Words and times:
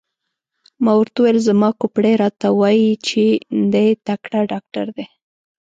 ما 0.83 0.91
ورته 0.99 1.19
وویل: 1.21 1.37
زما 1.47 1.69
کوپړۍ 1.79 2.13
راته 2.23 2.47
وایي 2.59 2.89
چې 3.07 3.23
دی 3.73 3.87
تکړه 4.07 4.39
ډاکټر 4.51 4.85
دی. 4.97 5.05